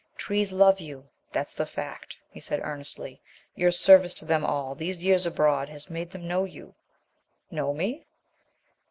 "Trees 0.17 0.51
love 0.51 0.79
you, 0.79 1.07
that's 1.31 1.53
the 1.53 1.67
fact," 1.67 2.17
he 2.31 2.39
said 2.39 2.59
earnestly. 2.63 3.21
"Your 3.53 3.69
service 3.69 4.15
to 4.15 4.25
them 4.25 4.43
all 4.43 4.73
these 4.73 5.03
years 5.03 5.27
abroad 5.27 5.69
has 5.69 5.91
made 5.91 6.09
them 6.09 6.27
know 6.27 6.43
you." 6.43 6.73
"Know 7.51 7.71
me?" 7.71 8.07